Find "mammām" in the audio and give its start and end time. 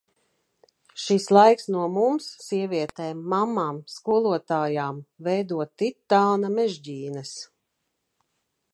3.35-3.79